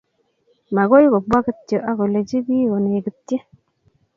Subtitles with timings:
[0.75, 3.35] magoy kibwa kityo ak kelechi piik konegitchi